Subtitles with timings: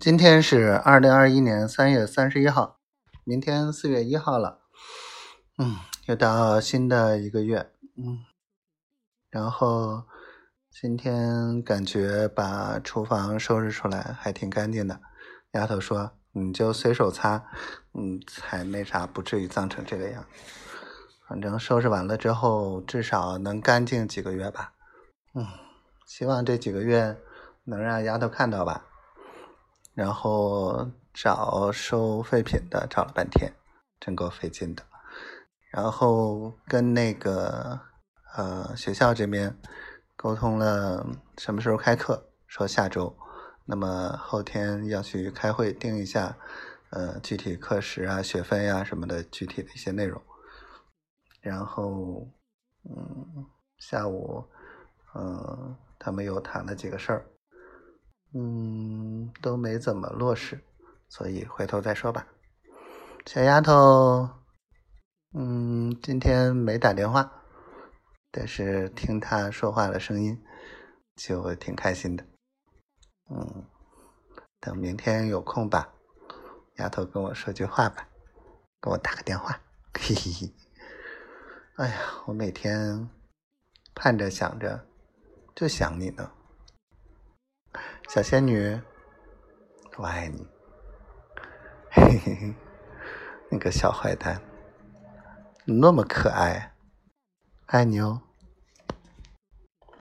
[0.00, 2.78] 今天是二零二一年三月三十一号，
[3.22, 4.62] 明天四月一号了，
[5.58, 5.76] 嗯，
[6.06, 8.20] 又到新的一个月，嗯，
[9.28, 10.04] 然后
[10.70, 15.02] 今天感觉把厨房收拾出来还挺干净的。
[15.52, 17.44] 丫头说：“你就随手擦，
[17.92, 20.24] 嗯，才那啥，不至于脏成这个样。
[21.28, 24.72] 反正收拾完了之后，至少能干净几个月吧。
[25.34, 25.46] 嗯，
[26.06, 27.18] 希望这几个月
[27.64, 28.86] 能让丫头看到吧。”
[29.94, 33.52] 然后找收废品的找了半天，
[33.98, 34.82] 真够费劲的。
[35.70, 37.80] 然后跟那个
[38.36, 39.56] 呃学校这边
[40.16, 41.06] 沟通了
[41.38, 43.16] 什么时候开课，说下周。
[43.66, 46.36] 那么后天要去开会定一下，
[46.90, 50.20] 呃具体课时啊、学分呀什么的具体的一些内容。
[51.40, 52.28] 然后
[52.84, 53.46] 嗯
[53.78, 54.44] 下午
[55.14, 57.26] 嗯他们又谈了几个事儿。
[58.32, 60.62] 嗯，都没怎么落实，
[61.08, 62.26] 所以回头再说吧。
[63.26, 64.28] 小丫头，
[65.34, 67.30] 嗯，今天没打电话，
[68.30, 70.42] 但是听她说话的声音
[71.16, 72.24] 就挺开心的。
[73.30, 73.64] 嗯，
[74.58, 75.92] 等明天有空吧，
[76.76, 78.08] 丫头跟我说句话吧，
[78.80, 79.60] 给我打个电话。
[79.94, 80.54] 嘿嘿嘿。
[81.76, 83.08] 哎呀，我每天
[83.94, 84.86] 盼着想着，
[85.54, 86.30] 就想你呢。
[88.08, 88.80] 小仙女，
[89.96, 90.46] 我爱你，
[91.90, 92.54] 嘿嘿嘿，
[93.50, 94.40] 那个小坏蛋，
[95.64, 96.72] 你那么可爱，
[97.66, 98.22] 爱你哦。